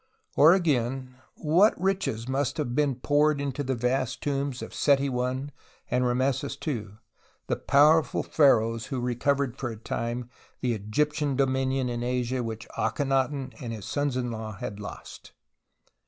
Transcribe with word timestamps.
Or 0.35 0.53
again 0.53 1.13
what 1.35 1.79
riches 1.79 2.27
must 2.27 2.57
have 2.57 2.73
been 2.73 2.95
poured 2.95 3.39
into 3.39 3.63
the 3.63 3.75
vast 3.75 4.19
tombs 4.23 4.63
of 4.63 4.73
Seti 4.73 5.09
I 5.09 5.49
and 5.91 6.07
Rameses 6.07 6.57
II, 6.67 6.87
the 7.45 7.55
powerful 7.55 8.23
pharaohs 8.23 8.87
who 8.87 8.99
recovered 8.99 9.57
for 9.57 9.69
a 9.69 9.75
time 9.77 10.27
the 10.61 10.73
Egyptian 10.73 11.35
dominion 11.35 11.87
in 11.87 12.01
Asia 12.01 12.41
which 12.41 12.67
Akhen 12.69 13.13
aton 13.13 13.53
and 13.61 13.71
his 13.71 13.85
sons 13.85 14.17
in 14.17 14.31
law 14.31 14.53
had 14.53 14.79
lost 14.79 15.33